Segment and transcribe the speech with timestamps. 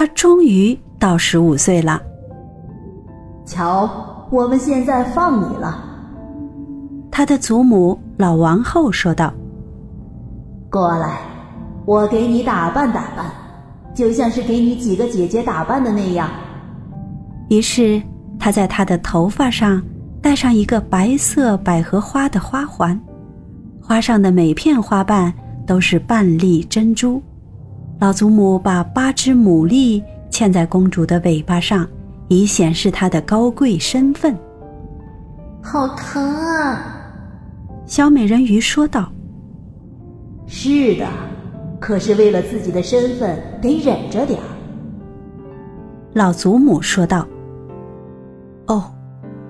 [0.00, 2.00] 他终于到十五岁了。
[3.44, 3.86] 瞧，
[4.30, 5.78] 我们现在放你了。
[7.10, 9.30] 他的祖母老王后说道
[10.72, 11.18] ：“过来，
[11.84, 13.30] 我给你打扮打扮，
[13.94, 16.30] 就像是给你几个姐姐打扮的那样。”
[17.50, 18.00] 于是
[18.38, 19.82] 他在他的头发上
[20.22, 22.98] 戴上一个白色百合花的花环，
[23.82, 25.30] 花上的每片花瓣
[25.66, 27.22] 都是半粒珍珠。
[28.00, 31.86] 老祖母把八只牡蛎嵌在公主的尾巴上，
[32.28, 34.34] 以显示她的高贵身份。
[35.62, 36.96] 好疼啊！
[37.84, 39.12] 小美人鱼说道
[40.48, 41.06] ：“是的，
[41.78, 44.46] 可是为了自己的身份，得忍着点儿。”
[46.14, 47.28] 老祖母说道
[48.68, 48.90] ：“哦，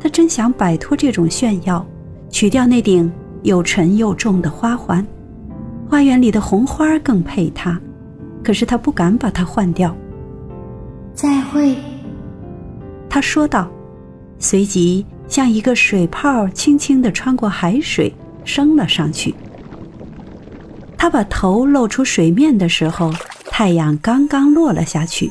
[0.01, 1.87] 她真想摆脱这种炫耀，
[2.29, 3.09] 取掉那顶
[3.45, 5.07] 又沉又重的花环。
[5.89, 7.81] 花园里的红花更配她，
[8.43, 9.97] 可是他不敢把它换掉。”
[11.15, 11.77] 再会，
[13.09, 13.71] 他说道，
[14.39, 18.15] 随即像一个水泡轻轻地穿过海水。
[18.43, 19.35] 升了上去。
[20.97, 23.13] 他把头露出水面的时候，
[23.45, 25.31] 太阳刚刚落了下去。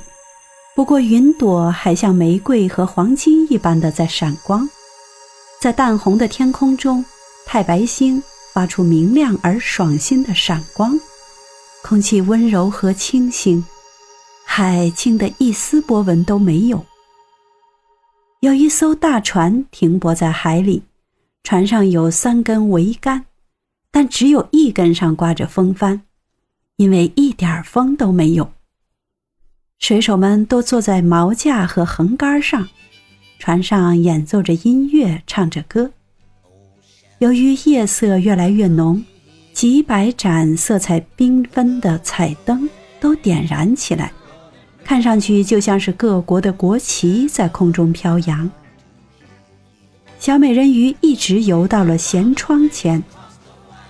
[0.75, 4.69] 不过云朵还像玫瑰和黄金一般的在闪光，
[5.59, 7.03] 在淡红的天空中，
[7.47, 8.21] 太白星
[8.53, 10.97] 发出明亮而爽心的闪光。
[11.83, 13.63] 空气温柔和清新，
[14.45, 16.85] 海静得一丝波纹都没有。
[18.41, 20.83] 有一艘大船停泊在海里。
[21.41, 23.25] 船上有三根桅杆，
[23.91, 26.01] 但只有一根上挂着风帆，
[26.75, 28.51] 因为一点风都没有。
[29.79, 32.67] 水手们都坐在锚架和横杆上，
[33.39, 35.89] 船上演奏着音乐，唱着歌。
[37.19, 39.03] 由于夜色越来越浓，
[39.59, 44.09] 几百盏色彩缤纷的彩灯都点燃起来，
[44.85, 48.49] 看上去就像是各国的国旗在空中飘扬。
[50.17, 53.03] 小美人鱼一直游到了舷窗前，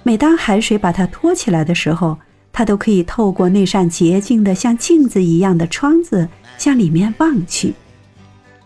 [0.02, 2.18] 每当海水把它托起来的时候，
[2.52, 6.28] 她都可以透过那扇洁净的像镜子一样的窗子
[6.58, 7.76] 向里面望去。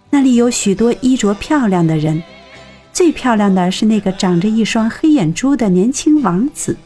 [0.10, 2.24] 那里有许多衣着漂亮的人，
[2.94, 6.78] 最漂亮的是那个长着一双黑眼珠的年轻王子，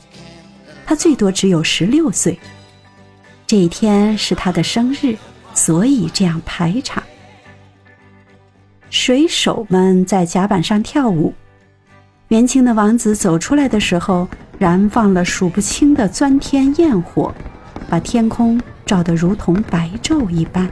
[0.87, 2.39] 他最多只有十六岁。
[3.45, 5.17] 这一天是他的生日，
[5.53, 7.03] 所以这样排场。
[8.89, 11.33] 水手们在甲板上跳舞，
[12.29, 14.25] 年轻的王子走出来的时候，
[14.57, 17.35] 燃放了数不清的钻天焰火，
[17.89, 20.71] 把天空照得如同白昼一般。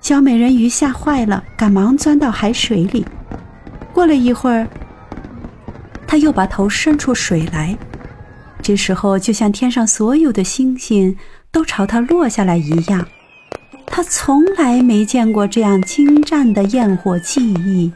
[0.00, 3.04] 小美人鱼吓坏了，赶忙钻到海水里。
[3.92, 4.68] 过了一会儿，
[6.06, 7.76] 她又把头伸出水来，
[8.66, 11.16] 这时候就像天上所有的星星
[11.52, 13.06] 都朝他落下来一样。
[13.86, 17.92] 他从来没见过这样精湛的焰火技艺。